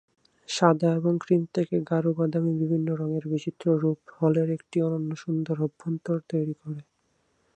সাদা 0.49 0.89
এবং 0.95 1.13
ক্রিম 1.23 1.43
থেকে 1.55 1.75
গাঢ়-বাদামী 1.89 2.53
বিভিন্ন 2.61 2.87
রঙের 2.95 3.25
বিচিত্র 3.31 3.65
রূপ 3.81 3.99
হলের 4.17 4.49
একটি 4.57 4.77
অনন্য 4.87 5.11
সুন্দর 5.23 5.55
অভ্যন্তর 5.61 6.17
তৈরি 6.31 6.55
করে। 6.61 6.81